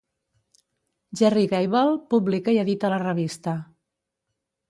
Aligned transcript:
Gerry 1.19 1.43
Gable 1.51 1.83
publica 2.15 2.55
i 2.57 2.59
edita 2.63 2.91
la 2.95 3.01
revista. 3.05 3.57